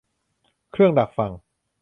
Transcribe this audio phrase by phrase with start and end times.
[0.71, 1.31] เครื่องดักฟัง